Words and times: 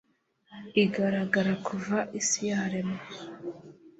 igaragara 0.83 1.53
kuva 1.67 1.97
isi 2.19 2.41
yaremwa 2.49 3.01